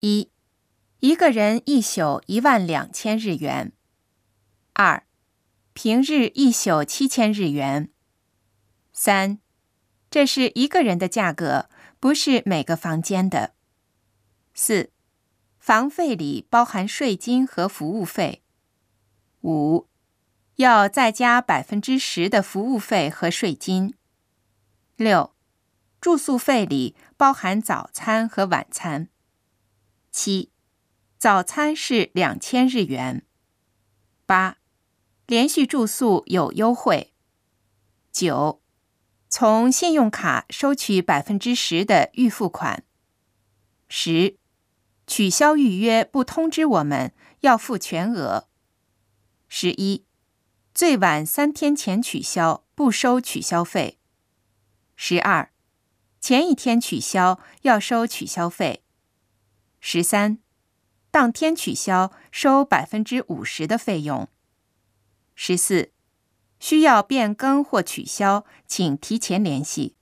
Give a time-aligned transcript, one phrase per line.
[0.00, 0.30] 一，
[1.00, 3.72] 一个人一宿一万两千日元。
[4.72, 5.04] 二，
[5.74, 7.90] 平日一宿七千日元。
[8.94, 9.40] 三，
[10.10, 11.68] 这是一个人的价格，
[11.98, 13.52] 不是每个房间的。
[14.54, 14.90] 四，
[15.58, 18.42] 房费里包含税金和服务费。
[19.42, 19.86] 五，
[20.56, 23.94] 要再加百分之十的服务费和税金。
[24.96, 25.34] 六，
[26.00, 29.10] 住宿费里包含早餐和晚餐。
[30.10, 30.50] 七，
[31.18, 33.24] 早餐是两千日元。
[34.26, 34.58] 八，
[35.26, 37.14] 连续住宿有优惠。
[38.10, 38.60] 九，
[39.28, 42.84] 从信用卡收取百分之十的预付款。
[43.88, 44.36] 十，
[45.06, 48.48] 取消预约不通知我们，要付全额。
[49.48, 50.04] 十一，
[50.74, 53.98] 最晚三天前取消不收取消费。
[54.96, 55.52] 十二，
[56.20, 58.82] 前一天取消要收取消费。
[59.92, 60.38] 十三，
[61.10, 64.28] 当天取消收百分之五十的费用。
[65.34, 65.90] 十四，
[66.60, 69.96] 需要变更或取消，请提前联系。